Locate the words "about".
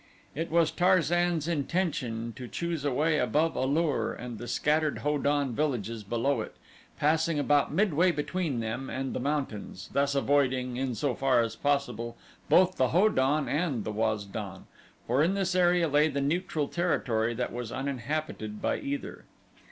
7.37-7.71